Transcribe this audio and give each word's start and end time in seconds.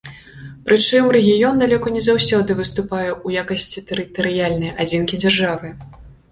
Прычым 0.69 1.09
рэгіён 1.15 1.59
далёка 1.63 1.93
не 1.99 2.01
заўсёды 2.07 2.57
выступае 2.63 3.03
ў 3.03 3.27
якасці 3.45 3.87
тэрытарыяльнай 3.93 4.77
адзінкі 4.83 5.15
дзяржавы. 5.25 5.67